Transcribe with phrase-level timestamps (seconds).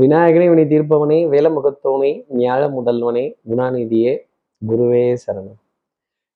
[0.00, 2.10] விநாயகனே வினை தீர்ப்பவனே வேலமுகத்தோனே
[2.42, 4.12] ஞாழ முதல்வனே குணாநிதியே
[4.62, 5.58] குருவே சரணம்.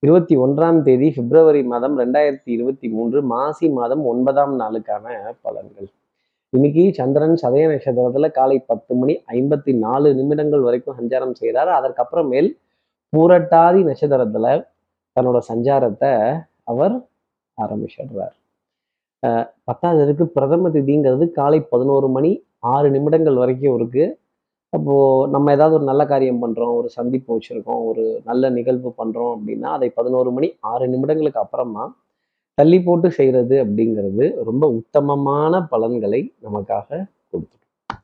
[0.02, 5.14] இருபத்தி ஒன்றாம் தேதி பிப்ரவரி மாதம் ரெண்டாயிரத்தி இருபத்தி மூன்று மாசி மாதம் ஒன்பதாம் நாளுக்கான
[5.44, 5.88] பலன்கள்.
[6.52, 12.50] இன்னைக்கு சந்திரன் சதய நட்சத்திரத்துல காலை பத்து மணி ஐம்பத்தி நாலு நிமிடங்கள் வரைக்கும் சஞ்சாரம் செய்கிறார் அதற்கப்புறமேல்
[13.12, 14.48] பூரட்டாதி நட்சத்திரத்துல
[15.16, 16.12] தன்னோட சஞ்சாரத்தை
[16.64, 16.96] அவர்
[17.58, 18.34] ஆரம்பிச்சிடுறார்.
[19.64, 22.32] பத்தாவது பிரதம திதிங்கிறது காலை பதினோரு மணி
[22.74, 24.14] ஆறு நிமிடங்கள் வரைக்கும் இருக்குது
[24.72, 29.68] அப்போது நம்ம ஏதாவது ஒரு நல்ல காரியம் பண்ணுறோம் ஒரு சந்திப்பு வச்சுருக்கோம் ஒரு நல்ல நிகழ்வு பண்ணுறோம் அப்படின்னா
[29.76, 31.84] அதை பதினோரு மணி ஆறு நிமிடங்களுக்கு அப்புறமா
[32.58, 36.88] தள்ளி போட்டு செய்கிறது அப்படிங்கிறது ரொம்ப உத்தமமான பலன்களை நமக்காக
[37.30, 38.00] கொடுத்துடும்.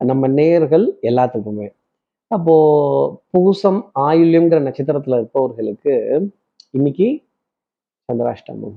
[0.00, 1.68] நம்ம நேர்கள் எல்லாத்துக்குமே.
[2.30, 5.94] அப்போது பூசம் ஆயுள்யங்கிற நட்சத்திரத்தில் இருப்பவர்களுக்கு
[6.74, 7.08] இன்னைக்கு
[8.08, 8.76] சந்திராஷ்டமம்.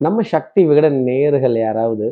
[0.00, 2.06] நம்ம சக்தி விகட நேர்கள் யாராவது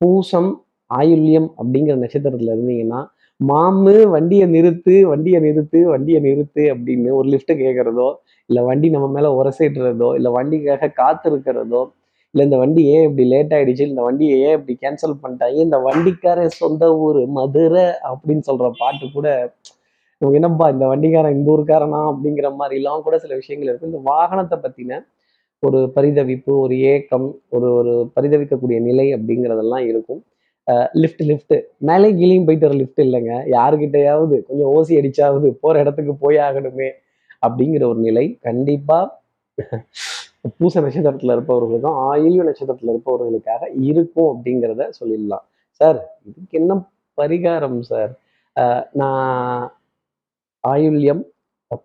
[0.00, 0.50] பூசம்
[0.90, 3.00] ஆயுள்யம் அப்படிங்கிற நட்சத்திரத்துல இருந்தீங்கன்னா
[3.40, 8.08] மாமு வண்டியை நிறுத்து வண்டியை நிறுத்து வண்டியை நிறுத்து அப்படின்னு ஒரு லிஃப்ட் கேட்கறதோ
[8.50, 11.82] இல்லை வண்டி நம்ம மேல உரசிடுறதோ இல்லை வண்டிக்காக காத்திருக்கிறதோ
[12.34, 16.58] இல்லை இந்த வண்டி ஏன் இப்படி லேட் ஆயிடுச்சு இந்த வண்டியை ஏன் இப்படி கேன்சல் பண்ணிட்டாங்க இந்த வண்டிக்காரன்
[16.58, 19.28] சொந்த ஊர் மதுரை அப்படின்னு சொல்ற பாட்டு கூட
[20.22, 22.00] என்னப்பா இந்த வண்டிக்காரன் இந்த ஊருக்காரனா?
[22.10, 23.90] அப்படிங்கிற மாதிரிலாம் கூட சில விஷயங்கள் இருக்கு.
[23.92, 25.00] இந்த வாகனத்தை பத்தின
[25.62, 30.20] ஒரு பரிதவிப்பு ஒரு ஏக்கம் ஒரு ஒரு பரிதவிக்கக்கூடிய நிலை அப்படிங்கிறதெல்லாம் இருக்கும்.
[31.02, 31.54] லிஃப்ட் லிஃப்ட்
[31.88, 33.34] மேலே கீழேயும் போயிட்டு வர லிஃப்ட் இல்லைங்க.
[33.56, 36.88] யாருக்கிட்டையாவது கொஞ்சம் ஓசி அடிச்சாவது போகிற இடத்துக்கு போய் ஆகணுமே
[37.46, 38.26] அப்படிங்கிற ஒரு நிலை.
[38.48, 39.06] கண்டிப்பாக
[40.58, 45.44] பூச நட்சத்திரத்தில் இருப்பவர்களுக்கும் ஆயுள்ய நட்சத்திரத்தில் இருப்பவர்களுக்காக இருக்கும் அப்படிங்கிறத சொல்லிடலாம்.
[45.80, 46.78] சார் இதுக்கு என்ன
[47.18, 48.12] பரிகாரம் சார்
[49.00, 49.64] நான்
[50.64, 51.24] ஆயுள்யம்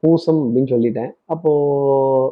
[0.04, 1.12] பூசம் அப்படின்னு சொல்லிட்டேன்.
[1.34, 2.30] அப்போது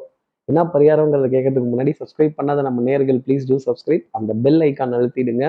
[0.50, 5.46] என்ன பரிகாரங்கிறத கேட்கறதுக்கு முன்னாடி சப்ஸ்கிரைப் பண்ணாத நம்ம நேர்கள் ப்ளீஸ் டூ சப்ஸ்கிரைப் அந்த பெல் ஐக்கான் அழுத்திடுங்க.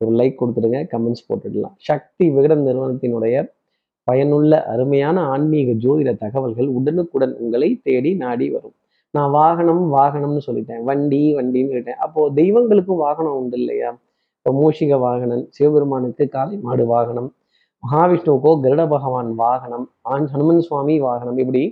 [0.00, 1.74] ஒரு லைக் கொடுத்துடுங்க கமெண்ட்ஸ் போட்டுடலாம்.
[1.88, 3.36] சக்தி விகடன் நிறுவனத்தினுடைய
[4.08, 8.74] பயனுள்ள அருமையான ஆன்மீக ஜோதிட தகவல்கள் உடனுக்குடன் உங்களை தேடி நாடி வரும்.
[9.14, 10.82] நான் வாகனம் வாகனம்னு சொல்லிட்டேன்.
[10.88, 12.00] வண்டி வண்டின்னு சொல்லிட்டேன்.
[12.06, 13.90] அப்போ தெய்வங்களுக்கும் வாகனம் உண்டு இல்லையா?
[14.38, 17.28] இப்போ மூஷிக வாகனன் சிவபெருமானுக்கு காளை மாடு வாகனம்
[17.82, 21.62] மகாவிஷ்ணுவுக்கோ கருட பகவான் வாகனம் ஆண் ஹனுமன் சுவாமி வாகனம் இப்படி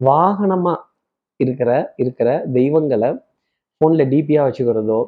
[0.00, 0.74] வாகனமா
[1.40, 3.10] இருக்கிற இருக்கிற தெய்வங்களை
[3.80, 5.00] ஃபோனில் டிபியாக வச்சுக்கிறதோ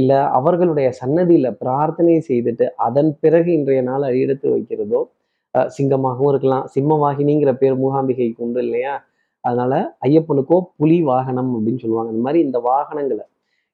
[0.00, 5.00] இல்லை அவர்களுடைய சன்னதியில் பிரார்த்தனை செய்துட்டு அதன் பிறகு இன்றைய நாள் அடியெடுத்து வைக்கிறதோ
[5.76, 6.64] சிங்கமாகவும் இருக்கலாம்.
[6.74, 8.94] சிம்மவாகினிங்கிற பேர் மூகாம்பிகைக்கு உண்டு இல்லையா?
[9.44, 9.74] அதனால
[10.06, 12.10] ஐயப்பனுக்கோ புலி வாகனம் அப்படின்னு சொல்லுவாங்க.
[12.14, 13.24] இந்த மாதிரி இந்த வாகனங்களை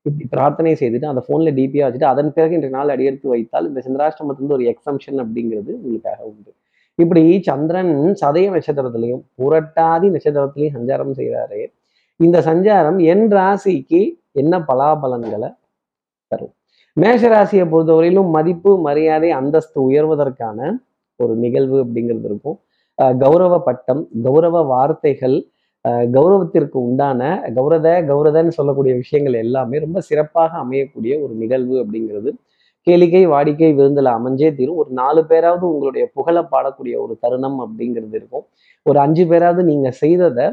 [0.07, 4.57] இப்படி பிரார்த்தனை செய்துட்டு அந்த ஃபோனில் டிபியாக வச்சுட்டு அதன் பிறகு இன்றைய நாள் அடியெடுத்து வைத்தால் இந்த சந்திராஷ்டமத்திலிருந்து
[4.59, 6.51] ஒரு எக்ஸம்ஷன் அப்படிங்கிறது உங்களுக்காக உண்டு.
[6.99, 11.61] இப்படி சந்திரன் சதய நட்சத்திரத்திலையும் புரட்டாதி நட்சத்திரத்திலையும் சஞ்சாரம் செய்கிறாரு
[12.21, 14.03] இந்த சஞ்சாரம் என் ராசிக்கு
[14.43, 15.51] என்ன பலாபலன்களை
[16.35, 16.55] தரும்.
[16.97, 20.59] மேஷராசியை பொறுத்தவரையிலும் மதிப்பு மரியாதை அந்தஸ்து உயர்வதற்கான
[21.21, 22.57] ஒரு நிகழ்வு அப்படிங்கிறது இருக்கும்.
[23.23, 25.37] கௌரவ பட்டம் கௌரவ வார்த்தைகள்
[26.15, 27.21] கௌரவத்திற்கு உண்டான
[27.57, 32.31] கௌரத கௌரதன்னு சொல்லக்கூடிய விஷயங்கள் எல்லாமே ரொம்ப சிறப்பாக அமையக்கூடிய ஒரு நிகழ்வு அப்படிங்கிறது.
[32.87, 34.79] கேளிக்கை வாடிக்கை விருந்தில் அமைஞ்சே தீரும்.
[34.83, 38.45] ஒரு நாலு பேராவது உங்களுடைய புகழை பாடக்கூடிய ஒரு தருணம் அப்படிங்கிறது இருக்கும்.
[38.87, 40.47] ஒரு அஞ்சு பேராவது நீங்க செய்ததை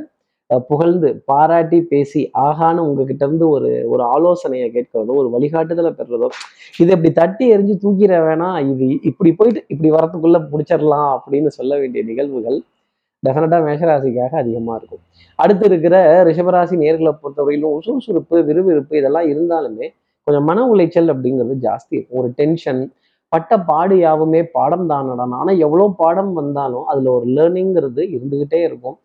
[0.70, 6.30] புகழ்ந்து பாராட்டி பேசி ஆகான்னு உங்ககிட்ட இருந்து ஒரு ஒரு ஆலோசனையை கேட்கிறதோ ஒரு வழிகாட்டுதலை பெறுறதோ
[6.80, 12.04] இதை இப்படி தட்டி எரிஞ்சு தூக்கிட வேணாம் இது இப்படி போயிட்டு இப்படி வரத்துக்குள்ள பிடிச்சிடலாம் அப்படின்னு சொல்ல வேண்டிய
[12.12, 12.58] நிகழ்வுகள்
[13.24, 15.02] டெஃபினட்டா மேஷராசிக்காக அதிகமா இருக்கும்.
[15.40, 15.96] அடுத்து இருக்கிற
[16.30, 19.88] ரிஷபராசி நேர்களை பொறுத்தவரையிலும் சுறுசுறுப்பு விறுவிறுப்பு இதெல்லாம் இருந்தாலுமே
[20.28, 22.20] கொஞ்சம் மன உளைச்சல் அப்படிங்கிறது ஜாஸ்தி இருக்கும்.
[22.22, 22.82] ஒரு டென்ஷன்
[23.32, 28.98] பட்ட பாடு யாவுமே பாடம் தானடான் ஆனால் எவ்வளோ பாடம் வந்தாலும் அதில் ஒரு லேர்னிங்கிறது இருந்துக்கிட்டே இருக்கும்.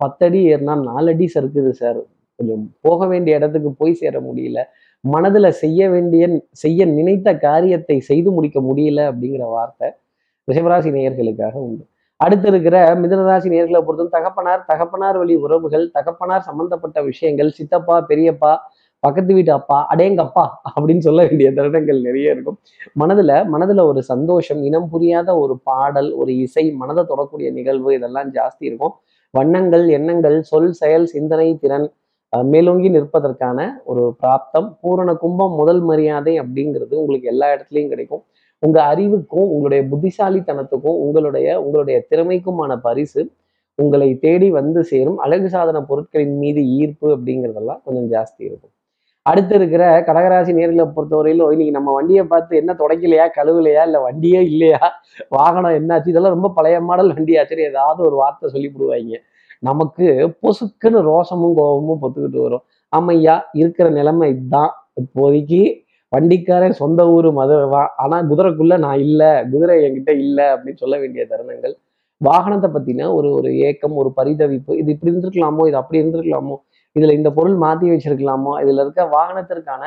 [0.00, 2.00] பத்தடி ஏறினா நாலடி சறுக்குது சார்
[2.38, 4.58] கொஞ்சம் போக வேண்டிய இடத்துக்கு போய் சேர முடியல.
[5.04, 6.24] மனதில் செய்ய வேண்டிய
[6.62, 9.88] செய்ய நினைத்த காரியத்தை செய்து முடிக்க முடியல அப்படிங்கிற வார்த்தை
[10.48, 11.84] ரிஷபராசி நேயர்களுக்காக உண்டு.
[12.20, 18.52] அடுத்து இருக்கிற மிதனராசி நேர்களை பொறுத்தும் தகப்பனார் தகப்பனார் வழி உறவுகள் தகப்பனார் சம்பந்தப்பட்ட விஷயங்கள் சித்தப்பா பெரியப்பா
[19.02, 22.56] பக்கத்து வீட்டு அப்பா அடேங்கப்பா அப்படின்னு சொல்ல வேண்டிய தருணங்கள் நிறைய இருக்கும்.
[23.02, 28.64] மனதுல மனதுல ஒரு சந்தோஷம் இனம் புரியாத ஒரு பாடல் ஒரு இசை மனதை தொடக்கூடிய நிகழ்வு இதெல்லாம் ஜாஸ்தி
[28.70, 28.94] இருக்கும்.
[29.34, 31.86] வண்ணங்கள் எண்ணங்கள் சொல் செயல் சிந்தனை திறன்
[32.52, 33.58] மேலோங்கி நிற்பதற்கான
[33.90, 34.68] ஒரு பிராப்தம்.
[34.80, 38.22] பூரண கும்பம் முதல் மரியாதை அப்படிங்கிறது உங்களுக்கு எல்லா இடத்துலையும் கிடைக்கும்.
[38.62, 43.22] உங்க அறிவுக்கும் உங்களுடைய புத்திசாலித்தனத்துக்கும் உங்களுடைய உங்களுடைய திறமைக்குமான பரிசு
[43.78, 45.18] உங்களை தேடி வந்து சேரும்.
[45.24, 48.74] அழகு சாதன பொருட்களின் மீது ஈர்ப்பு அப்படிங்கிறதெல்லாம் கொஞ்சம் ஜாஸ்தி இருக்கும்.
[49.28, 54.80] அடுத்து இருக்கிற கடகராசி நேரில் பொறுத்தவரையிலும் இன்னைக்கு நம்ம வண்டியை பார்த்து என்ன தொடக்கலையா கழுவுலையா இல்லை வண்டியே இல்லையா
[55.36, 59.18] வாகனம் என்னாச்சு இதெல்லாம் ரொம்ப பழைய மாடல் வண்டி ஆச்சு ஏதாவது ஒரு வார்த்தை சொல்லி விடுவாங்க
[59.62, 60.06] நமக்கு
[60.42, 62.64] பொசுக்குன்னு ரோஷமும் கோபமும் பொத்துக்கிட்டு வரும்.
[62.92, 64.70] ஆமையா இருக்கிற நிலைமை இதுதான்
[65.02, 65.60] இப்போதைக்கு
[66.12, 71.74] வண்டிக்காரன் சொந்த ஊர் மதுரை ஆனால் குதிரைக்குள்ளே நான் இல்லை குதிரை என்கிட்ட இல்லை அப்படின்னு சொல்ல வேண்டிய தருணங்கள்.
[72.20, 76.56] வாகனத்தை பற்றின ஒரு ஒரு ஏக்கம் ஒரு பரிதவிப்பு இது இப்படி இருந்திருக்கலாமோ இது அப்படி இருந்திருக்கலாமோ
[76.96, 78.52] இதில் இந்த பொருள் மாற்றி வச்சிருக்கலாமா?
[78.62, 79.82] இதில் இருக்க வாகனத்திற்கான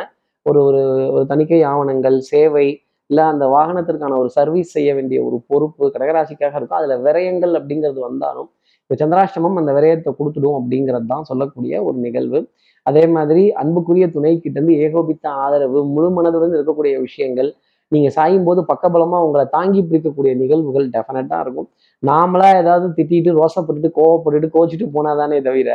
[0.46, 0.82] ஒரு ஒரு
[1.16, 2.68] ஒரு தணிக்கை ஆவணங்கள் சேவை
[3.10, 8.50] இல்லை அந்த வாகனத்திற்கான ஒரு சர்வீஸ் செய்ய வேண்டிய ஒரு பொறுப்பு கடகராசிக்காக இருக்கும் அதில் விரயங்கள் அப்படிங்கிறது வந்தாலும்
[8.84, 12.40] இப்போ சந்திராஷ்டமம் அந்த விரயத்தை கொடுத்துடும் அப்படிங்கிறது தான் சொல்லக்கூடிய ஒரு நிகழ்வு.
[12.86, 17.50] அதே மாதிரி அன்புக்குரிய துணை கிட்டேருந்து ஏகோபித்த ஆதரவு முழு மனதுடன் இருக்கக்கூடிய விஷயங்கள்
[17.92, 21.68] நீங்கள் சாயும் போது பக்கபலமாக உங்களை தாங்கி பிடிக்கக்கூடிய நிகழ்வுகள் டெஃபினட்டாக இருக்கும்.
[22.04, 25.70] நாமளாக ஏதாவது திட்டிட்டு ரோசப்பட்டுட்டு கோவப்பட்டுட்டு கோச்சிட்டு போனாதானே தவிர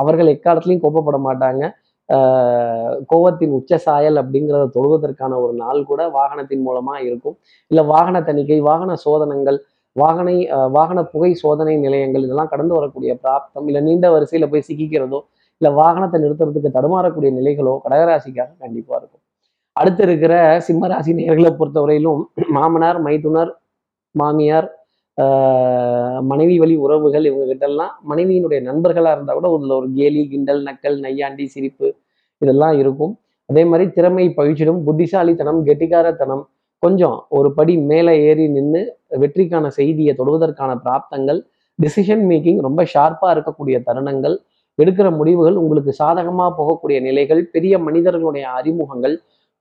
[0.00, 1.62] அவர்கள் எக்காலத்துலையும் கோபப்பட மாட்டாங்க.
[3.10, 7.36] கோவத்தின் உச்ச சாயல் அப்படிங்கிறத தொழுவதற்கான ஒரு நாள் கூட வாகனத்தின் மூலமா இருக்கும்.
[7.70, 9.58] இல்லை வாகன தணிக்கை வாகன சோதனங்கள்
[9.96, 10.36] வாகனை
[10.76, 15.20] வாகன புகை சோதனை நிலையங்கள் இதெல்லாம் கடந்து வரக்கூடிய பிராப்தம் இல்லை நீண்ட வரிசையில் போய் சிக்கிக்கிறதோ
[15.60, 19.22] இல்லை வாகனத்தை நிறுத்துறதுக்கு தடுமாறக்கூடிய நிலைகளோ கடகராசிக்காக கண்டிப்பாக இருக்கும்.
[19.80, 20.34] அடுத்து இருக்கிற
[20.66, 22.22] சிம்மராசி நேர்களை பொறுத்தவரையிலும்
[22.56, 23.52] மாமனார் மைத்துனர்
[24.14, 24.68] மாமியார்
[26.30, 27.92] மனைவி வழி உறவுகள் இவங்க கிட்டலாம்.
[28.10, 31.88] மனைவியினுடைய நண்பர்களா இருந்தா கூட உள்ள ஒரு கேலி கிண்டல் நக்கல் நையாண்டி சிரிப்பு
[32.42, 33.12] இதெல்லாம் இருக்கும்.
[33.50, 36.42] அதே மாதிரி திறமை பழிச்சிடும் புத்திசாலித்தனம் கெட்டிக்காரத்தனம்
[36.82, 38.80] கொஞ்சம் ஒரு படி மேலே ஏறி நின்று
[39.22, 41.40] வெற்றிக்கான செய்தியை தொடுவதற்கான பிராப்தங்கள்
[41.78, 44.36] டிசிஷன் மேக்கிங் ரொம்ப ஷார்ப்பா இருக்கக்கூடிய தருணங்கள்
[44.78, 49.14] எடுக்கிற முடிவுகள் உங்களுக்கு சாதகமா போகக்கூடிய நிலைகள் பெரிய மனிதர்களுடைய அறிமுகங்கள்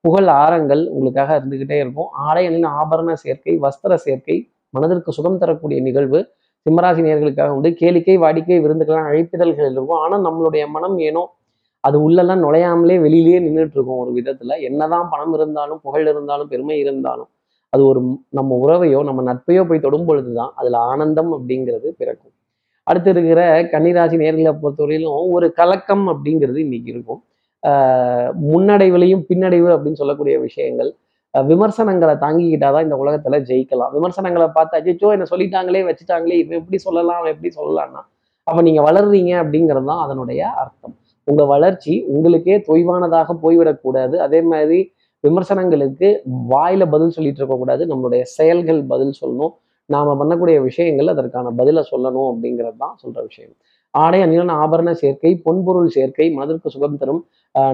[0.03, 2.09] புகழ் ஆரங்கள் உங்களுக்காக இருந்துகிட்டே இருக்கும்.
[2.27, 4.38] ஆடைகளின் ஆபரண சேர்க்கை வஸ்திர சேர்க்கை
[4.73, 6.19] மனதிற்கு சுகம் தரக்கூடிய நிகழ்வு
[6.65, 7.69] சிம்மராசி நேர்களுக்காக உண்டு.
[7.81, 11.23] கேளிக்கை வாடிக்கை விருந்துக்கெல்லாம் அழைப்பிதழ்கள் இருக்கும் ஆனா நம்மளுடைய மனம் ஏனோ
[11.83, 14.59] அது உள்ளெல்லாம் நுழையாமலே வெளியிலேயே நின்றுட்டு இருக்கும் ஒரு விதத்துல.
[14.61, 17.29] என்னதான் பணம் இருந்தாலும் புகழ் இருந்தாலும் பெருமை இருந்தாலும்
[17.73, 22.31] அது ஒரு நம்ம உறவையோ நம்ம நட்பையோ போய் தொடும் பொழுதுதான் அதுல ஆனந்தம் அப்படிங்கிறது பிறக்கும்.
[22.87, 27.21] அடுத்து இருக்கிற கன்னிராசி நேர்களை பொறுத்தவரையிலும் ஒரு கலக்கம் அப்படிங்கிறது இன்னைக்கு இருக்கும்.
[27.63, 30.91] ஆஹ் முன்னடைவுலையும் பின்னடைவு அப்படின்னு சொல்லக்கூடிய விஷயங்கள்.
[31.41, 33.94] விமர்சனங்களை தாங்கிக்கிட்டாதான் இந்த உலகத்துல ஜெயிக்கலாம்.
[33.97, 38.01] விமர்சனங்களை பார்த்து அஜிச்சோ என்ன சொல்லிட்டாங்களே வச்சுட்டாங்களே இவன் எப்படி சொல்லலாம் அவன் எப்படி சொல்லலாம்னா
[38.47, 40.95] அப்ப நீங்க வளர்றீங்க அப்படிங்கிறது தான் அதனுடைய அர்த்தம்.
[41.27, 44.15] உங்க வளர்ச்சி உங்களுக்கே தொய்வானதாக போய்விடக்கூடாது.
[44.15, 44.80] அதே மாதிரி
[45.24, 46.07] விமர்சனங்களுக்கு
[46.53, 47.83] வாயில பதில் சொல்லிட்டு இருக்கக்கூடாது.
[47.91, 49.53] நம்மளுடைய செயல்கள் பதில் சொல்லணும்.
[49.86, 53.53] நாம பண்ணக்கூடிய விஷயங்கள் அதற்கான பதிலை சொல்லணும் அப்படிங்கிறது தான் சொல்ற விஷயம்.
[53.94, 57.21] ஆடை அணிலன் ஆபரண சேர்க்கை பொன்பொருள் சேர்க்கை மனதிற்கு சுகம் தரும்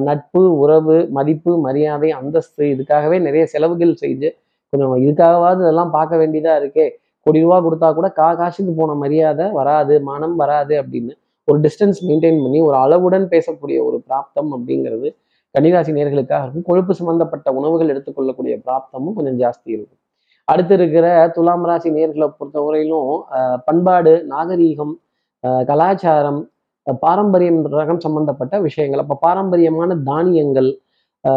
[0.08, 4.30] நட்பு உறவு மதிப்பு மரியாதை அந்தஸ்து இதுக்காகவே நிறைய செலவுகள் செஞ்சு
[4.74, 6.88] கொஞ்சம் இதுக்காகவாவது இதெல்லாம் பார்க்க வேண்டியதா இருக்கே.
[7.26, 11.14] கோடி ரூபா கொடுத்தா கூட கா காசுக்கு போன மரியாதை வராது மனம் வராது அப்படின்னு
[11.48, 15.08] ஒரு டிஸ்டன்ஸ் மெயின்டைன் பண்ணி ஒரு அளவுடன் பேசக்கூடிய ஒரு பிராப்தம் அப்படிங்கிறது
[15.56, 16.66] கன்னிராசி நேர்களுக்காக இருக்கும்.
[16.70, 20.00] கொழுப்பு சம்பந்தப்பட்ட உணவுகள் எடுத்துக்கொள்ளக்கூடிய பிராப்தமும் கொஞ்சம் ஜாஸ்தி இருக்கும்.
[20.48, 21.06] அடுத்து இருக்கிற
[21.36, 23.10] துலாம் ராசி நேர்களை பொறுத்தவரையிலும்
[23.68, 24.94] பண்பாடு நாகரீகம்
[25.70, 26.40] கலாச்சாரம்
[27.04, 29.02] பாரம்பரியம் ரகம் சம்பந்தப்பட்ட விஷயங்கள்.
[29.04, 30.70] அப்போ பாரம்பரியமான தானியங்கள்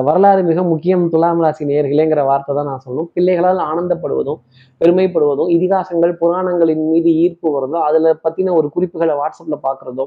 [0.05, 3.09] வரலாறு மிக முக்கியம் துலாம் ராசி நேர்களேங்கிற வார்த்தை தான் நான் சொல்லணும்.
[3.15, 4.39] பிள்ளைகளால் ஆனந்தப்படுவதும்
[4.81, 10.05] பெருமைப்படுவதும் இதிகாசங்கள் புராணங்களின் மீது ஈர்ப்பு வருதோ அதில் பற்றின ஒரு குறிப்புகளை வாட்ஸ்அப்ல பார்க்குறதோ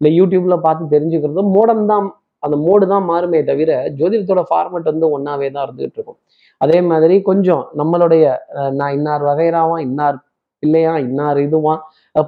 [0.00, 2.06] இல்லை யூடியூப்ல பார்த்து தெரிஞ்சுக்கிறதோ மோடம் தான்
[2.42, 6.18] அந்த மோடு தான் மாறுமே தவிர ஜோதிடத்தோட ஃபார்மெட் வந்து ஒன்னாவே தான் இருந்துகிட்டு இருக்கும்
[6.60, 8.24] அதே மாதிரி கொஞ்சம் நம்மளுடைய
[8.58, 10.18] அஹ், நான் இன்னார் வகைராவான் இன்னார்
[10.62, 11.80] பிள்ளையா இன்னார் இதுவான்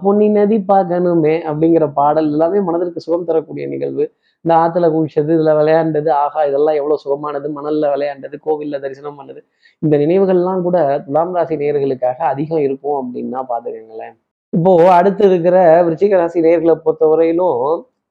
[0.03, 4.05] பொன்னி நதி பார்க்கணுமே அப்படிங்கிற பாடல் எல்லாமே மனதிற்கு சுகம் தரக்கூடிய நிகழ்வு.
[4.45, 9.41] இந்த ஆற்றுல குளிச்சது இதில் விளையாண்டது ஆகா இதெல்லாம் எவ்வளோ சுகமானது மணல்ல விளையாண்டது கோவில்ல தரிசனம் பண்ணது.
[9.83, 14.17] இந்த நினைவுகள்லாம் கூட துலாம் ராசி நேயர்களுக்காக அதிகம் இருக்கும் அப்படின்னா பார்த்துக்கங்களேன்
[14.53, 17.61] இப்போ அடுத்து இருக்கிற விருச்சிக ராசி நேர்களை பொறுத்தவரையிலும்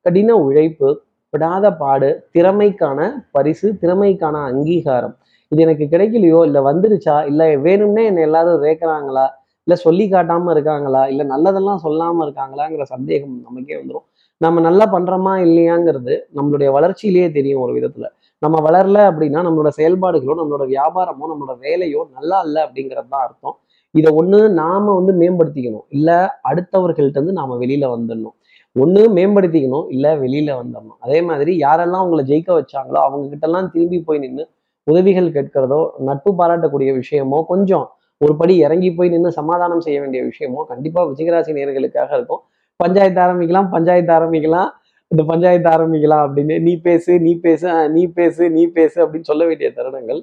[0.06, 0.90] கடின உழைப்பு
[1.34, 3.00] விடாத பாடு திறமைக்கான
[3.36, 5.16] பரிசு திறமைக்கான அங்கீகாரம்.
[5.52, 9.26] இது எனக்கு கிடைக்கலையோ இல்லை வந்துருச்சா இல்லை வேணும்னே என்னை எல்லாரும் ரேக்கிறாங்களா
[9.70, 11.02] இல்லை சொல்லி காட்டாம இருக்காங்களா?
[11.12, 14.06] இல்லை நல்லதெல்லாம் சொல்லாமல் இருக்காங்களாங்கிற சந்தேகம் நமக்கே வந்துடும்
[14.42, 18.08] நம்ம நல்லா பண்ணுறோமா இல்லையாங்கிறது நம்மளுடைய வளர்ச்சியிலேயே தெரியும் ஒரு விதத்தில்.
[18.42, 23.56] நம்ம வளரல அப்படின்னா நம்மளோட செயல்பாடுகளோ நம்மளோட வியாபாரமோ நம்மளோட வேலையோ நல்லா இல்லை அப்படிங்கிறது தான் அர்த்தம்.
[23.96, 25.86] இதை ஒன்று நாம வந்து மேம்படுத்திக்கணும்.
[25.98, 26.18] இல்லை
[26.52, 28.36] அடுத்தவர்கள்ட்ட இருந்து நாம வெளியில் வந்துடணும்.
[28.76, 29.86] ஒன்று மேம்படுத்திக்கணும்.
[29.96, 30.98] இல்லை வெளியில் வந்துடணும்.
[31.06, 34.46] அதே மாதிரி யாரெல்லாம் உங்களை ஜெயிக்க வச்சாங்களோ அவங்க கிட்டலாம் திரும்பி போய் நின்று
[34.88, 37.88] உதவிகள் கேட்கிறதோ நட்பு பாராட்டக்கூடிய விஷயமோ கொஞ்சம்
[38.22, 42.42] ஒரு படி இறங்கி போய் நின்று சமாதானம் செய்ய வேண்டிய விஷயமோ கண்டிப்பா விஜயராசி நேர்களுக்காக இருக்கும்.
[42.80, 44.70] பஞ்சாயத்து ஆரம்பிக்கலாம் பஞ்சாயத்து ஆரம்பிக்கலாம்
[45.12, 49.70] இந்த பஞ்சாயத்து ஆரம்பிக்கலாம் அப்படின்னு நீ பேசு நீ பேசு நீ பேசு நீ பேசு அப்படின்னு சொல்ல வேண்டிய
[49.78, 50.20] தருணங்கள்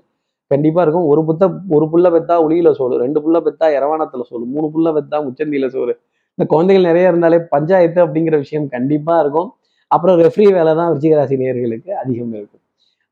[0.52, 1.06] கண்டிப்பா இருக்கும்.
[1.12, 1.44] ஒரு புத்த
[1.76, 5.94] ஒரு புள்ள பெத்தா உளியில சோறு ரெண்டு புள்ள பெத்தா இரவானத்துல சோறு மூணு புள்ள பெத்தா முச்சந்தியில சோறு.
[6.38, 9.48] இந்த குழந்தைகள் நிறைய இருந்தாலே பஞ்சாயத்து அப்படிங்கிற விஷயம் கண்டிப்பா இருக்கும்.
[9.90, 12.62] அப்புறம் ரெஃப்ரி வேலை தான் விருச்சிக நேர்களுக்கு அதிகம் இருக்கும்.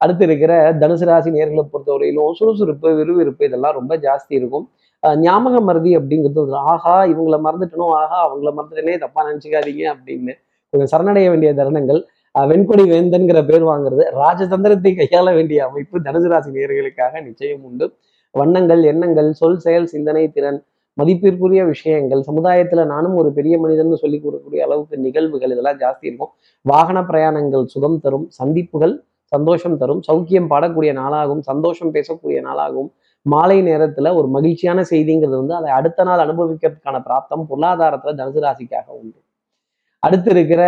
[0.05, 4.67] அடுத்து இருக்கிற தனுசு ராசி நேர்களை பொறுத்தவரையிலும் சுறுசுறுப்பு விறுவிறுப்பு இதெல்லாம் ரொம்ப ஜாஸ்தி இருக்கும்.
[5.27, 10.35] ஞாபக மருதி அப்படிங்கிறது ஆஹா இவங்கள மறந்துட்டனும் ஆஹா அவங்கள மறந்துட்டனே தப்பா நினைச்சுக்காதீங்க அப்படின்னு.
[10.73, 12.01] கொஞ்சம் சரணடைய வேண்டிய தருணங்கள்.
[12.35, 14.05] வெண்கொடி வேந்தன்கிற பேர் வாங்குறது.
[14.23, 17.87] ராஜதந்திரத்தை கையாள வேண்டிய அமைப்பு தனுசு ராசி நேர்களுக்காக நிச்சயம் உண்டு.
[18.35, 20.59] வண்ணங்கள் எண்ணங்கள் சொல் செயல் சிந்தனை திறன்
[20.99, 22.21] மதிப்பிற்குரிய விஷயங்கள்.
[22.31, 26.33] சமுதாயத்துல நானும் ஒரு பெரிய மனிதன் சொல்லி கூறக்கூடிய அளவுக்கு நிகழ்வுகள் இதெல்லாம் ஜாஸ்தி இருக்கும்.
[26.73, 28.27] வாகன பிரயாணங்கள் சுகம் தரும்.
[28.41, 28.95] சந்திப்புகள்
[29.33, 30.03] சந்தோஷம் தரும்.
[30.09, 31.43] சௌக்கியம் பாடக்கூடிய நாளாகும்.
[31.51, 32.89] சந்தோஷம் பேசக்கூடிய நாளாகும்.
[33.27, 39.19] மாலை நேரத்துல ஒரு மகிழ்ச்சியான செய்திங்கிறது வந்து அதை அடுத்த நாள் அனுபவிக்கிறதுக்கான பிராப்தம் பொருளாதாரத்துல தனுசு ராசிக்காக உண்டு.
[40.03, 40.63] அடுத்து இருக்கிற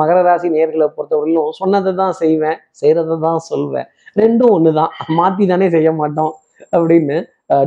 [0.00, 3.88] மகர ராசி நேர்களை பொறுத்தவரையிலும் சொன்னதை தான் செய்வேன் செய்யறதை தான் சொல்வேன்.
[4.20, 4.92] ரெண்டும் ஒண்ணுதான்.
[5.18, 6.32] மாத்தி தானே செய்ய மாட்டோம்
[6.76, 7.16] அப்படின்னு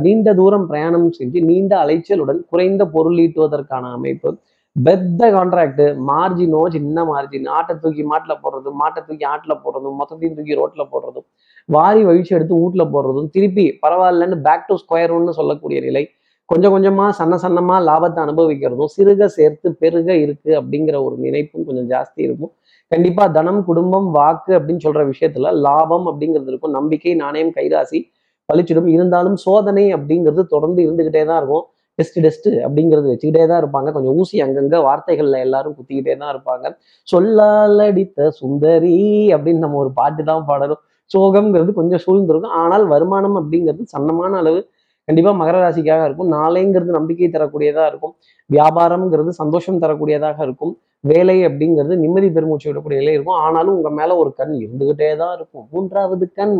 [0.04, 4.30] நீண்ட தூரம் பிரயாணம் செஞ்சு நீண்ட அலைச்சலுடன் குறைந்த பொருள் ஈட்டுவதற்கான அமைப்பு
[4.76, 10.54] பெத்த கான்ட்ராக்ட் மார்ஜினோ சின்ன மார்ஜின் ஆட்டை தூக்கி மாட்டில் போடுறதும் மாட்டை தூக்கி ஆட்டில் போடுறதும் மொத்தத்தையும் தூக்கி
[10.60, 11.26] ரோட்ல போடுறதும்
[11.68, 16.04] வாரி வழிச்சு எடுத்து வீட்டில் போடுறதும் திருப்பி பரவாயில்லன்னு பேக் டு ஸ்கொயர் ஒன்னு சொல்லக்கூடிய நிலை
[16.48, 22.20] கொஞ்சம் கொஞ்சமா சன்ன சன்னமா லாபத்தை அனுபவிக்கிறதும் சிறுக சேர்த்து பெருக இருக்கு அப்படிங்கிற ஒரு நினைப்பும் கொஞ்சம் ஜாஸ்தி
[22.28, 22.52] இருக்கும்.
[22.92, 26.74] கண்டிப்பா தனம் குடும்பம் வாக்கு அப்படின்னு சொல்ற விஷயத்துல லாபம் அப்படிங்கிறது இருக்கும்.
[26.78, 28.00] நம்பிக்கை நாணயம் கைராசி
[28.48, 28.90] பழிச்சிடும்.
[28.96, 31.64] இருந்தாலும் சோதனை அப்படிங்கிறது தொடர்ந்து இருந்துகிட்டே தான் இருக்கும்.
[32.00, 33.88] டெஸ்ட் டெஸ்ட் அப்படிங்கிறது வச்சுக்கிட்டே தான் இருப்பாங்க.
[33.96, 36.66] கொஞ்சம் ஊசி அங்கங்க வார்த்தைகள்ல எல்லாரும் குத்திக்கிட்டே தான் இருப்பாங்க.
[37.12, 38.98] சொல்லாலடித்த சுந்தரி
[39.36, 40.82] அப்படின்னு நம்ம ஒரு பாட்டு தான் பாடணும்.
[41.10, 42.58] சோகம்ங்கிறது கொஞ்சம் சூழ்ந்திருக்கும்.
[42.64, 44.60] ஆனால் வருமானம் அப்படிங்கிறது சன்னமான அளவு
[45.08, 46.28] கண்டிப்பா மகர ராசிக்காக இருக்கும்.
[46.36, 48.12] நாளைங்கிறது நம்பிக்கை தரக்கூடியதா இருக்கும்.
[48.50, 50.72] வியாபாரம்ங்கிறது சந்தோஷம் தரக்கூடியதாக இருக்கும்.
[51.10, 53.38] வேலை அப்படிங்கிறது நிம்மதி பெருமூச்சு விடக்கூடிய நிலை இருக்கும்.
[53.46, 55.64] ஆனாலும் உங்க மேல ஒரு கண் இருந்துகிட்டே தான் இருக்கும்.
[55.72, 56.56] மூன்றாவது கண்.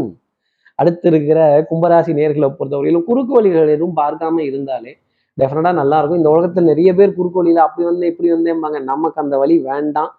[0.80, 4.92] அடுத்து இருக்கிற கும்பராசி நேர்களை பொறுத்தவரையிலும் குறுக்கு வழிகள் எதுவும் பார்க்காம இருந்தாலே
[5.38, 6.20] டெஃபினட்டாக நல்லா இருக்கும்.
[6.22, 8.78] இந்த உலகத்தில் நிறைய பேர் குறுக்கோளியில் அப்படி வந்தேன் இப்படி வந்தேம்பாங்க.
[8.92, 10.10] நமக்கு அந்த வழி வேண்டாம்.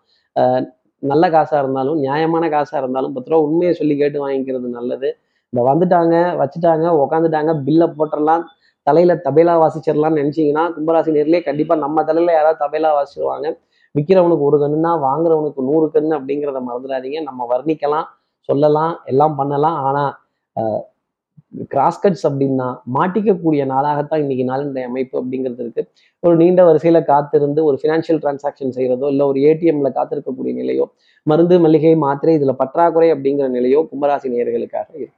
[1.03, 5.09] நல்ல காசா இருந்தாலும் நியாயமான காசாக இருந்தாலும் பத்து ரூபா உண்மையை சொல்லி கேட்டு வாங்கிக்கிறது நல்லது.
[5.53, 8.43] இந்த வந்துட்டாங்க வச்சுட்டாங்க உக்காந்துட்டாங்க பில்லை போட்டுடலாம்
[8.87, 13.47] தலையில் தபேலா வாசிச்சிடலாம்னு நினைச்சீங்கன்னா கும்பராசி நேர்லேயே கண்டிப்பாக நம்ம தலையில் யாராவது தபேலா வாசிச்சிருவாங்க.
[13.95, 17.19] விற்கிறவனுக்கு ஒரு கண்ணுனா வாங்குறவனுக்கு நூறு கண்ணு அப்படிங்கிறத மறந்துடாதீங்க.
[17.29, 18.07] நம்ம வர்ணிக்கலாம்
[18.49, 19.77] சொல்லலாம் எல்லாம் பண்ணலாம்.
[19.87, 20.11] ஆனால்
[21.53, 25.87] கிராஸ்கட்ஸ் அப்படின்னா மாட்டிக்கக்கூடிய நாளாகத்தான் இன்னைக்கு நாளினுடைய அமைப்பு அப்படிங்கிறது இருக்கு.
[26.19, 30.85] ஒரு நீண்ட வரிசையில காத்திருந்து ஒரு ஃபினான்ஷியல் டிரான்சாக்ஷன் செய்யறதோ இல்லை ஒரு ஏடிஎம்ல காத்திருக்கக்கூடிய நிலையோ
[31.23, 35.17] மருந்து மளிகை மாத்திரை இதுல பற்றாக்குறை அப்படிங்கிற நிலையோ கும்பராசி நேர்களுக்காக இருக்கும்.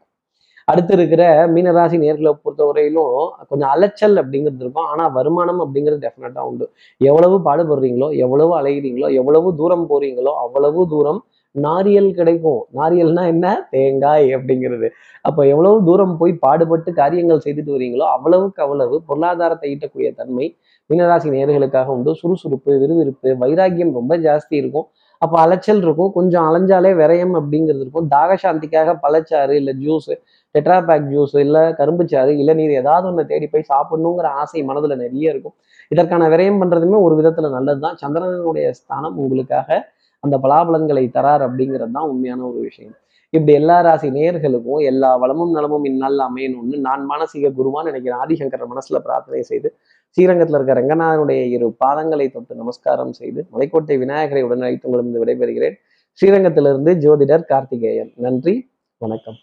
[0.67, 3.15] அடுத்து இருக்கிற மீனராசி நேர்களை பொறுத்தவரையிலும்
[3.47, 4.85] கொஞ்சம் அலைச்சல் அப்படிங்கிறது இருக்கும்.
[4.85, 6.69] ஆனா வருமானம் அப்படிங்கிறது டெஃபினட்டா உண்டு.
[6.97, 11.25] எவ்வளவு பாடுபடுறீங்களோ எவ்வளவு அலைகிறீங்களோ எவ்வளவு தூரம் போறீங்களோ அவ்வளவு தூரம்
[11.55, 12.61] நாரியல் கிடைக்கும்.
[12.79, 13.47] நாரியல்னா என்ன?
[13.71, 14.87] தேங்காய் அப்படிங்கிறது.
[15.21, 20.47] அப்போ எவ்வளவு தூரம் போய் பாடுபட்டு காரியங்கள் செய்துட்டு வரீங்களோ அவ்வளவுக்கு அவ்வளவு பொருளாதாரத்தை ஈட்டக்கூடிய தன்மை
[20.89, 22.11] மீனராசி நேர்களுக்காக உண்டு.
[22.21, 24.87] சுறுசுறுப்பு விறுவிறுப்பு வைராக்கியம் ரொம்ப ஜாஸ்தி இருக்கும்.
[25.21, 26.11] அப்போ அலைச்சல் இருக்கும்.
[26.11, 28.07] கொஞ்சம் அலைஞ்சாலே விரயம் அப்படிங்கிறது இருக்கும்.
[28.15, 30.13] தாகசாந்திக்காக பழச்சாறு இல்லை ஜூஸு
[30.55, 35.55] டெட்ராபேக் ஜூஸ் இல்லை கரும்புச்சாறு இளநீர் ஏதாவது ஒன்று தேடி போய் சாப்பிடணுங்கிற ஆசை மனதில் நிறைய இருக்கும்.
[35.91, 39.79] இதற்கான விரயம் பண்ணுறதுமே ஒரு விதத்தில் நல்லது தான் சந்திரனுடைய ஸ்தானம் உங்களுக்காக
[40.23, 42.95] அந்த பலாபலன்களை தரார் அப்படிங்கிறது தான் உண்மையான ஒரு விஷயம்.
[43.29, 48.19] இப்படி எல்லா ராசி நேர்களுக்கும் எல்லா வளமும் நலமும் இந்நாளில் அமையணும்னு நான் மானசீக குருவான்னு நினைக்கிறேன்.
[48.23, 49.69] ஆதிசங்கர மனசுல பிரார்த்தனை செய்து
[50.17, 55.75] ஸ்ரீரங்கத்தில் இருக்க ரங்கநாதனுடைய இரு பாதங்களை தொட்டு நமஸ்காரம் செய்து மலைக்கோட்டை விநாயகரை உடன் வைத்து உங்களிடம் விடைபெறுகிறேன்.
[56.21, 58.13] ஸ்ரீரங்கத்திலிருந்து ஜோதிடர் கார்த்திகேயன்.
[58.15, 59.39] நன்றி வணக்கம்.